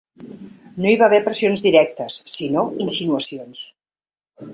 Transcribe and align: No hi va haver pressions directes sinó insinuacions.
No 0.83 0.87
hi 0.93 0.97
va 1.01 1.05
haver 1.09 1.19
pressions 1.27 1.63
directes 1.65 2.17
sinó 2.37 2.63
insinuacions. 2.87 3.61